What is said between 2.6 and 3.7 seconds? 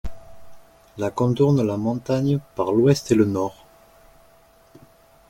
l'ouest et le nord.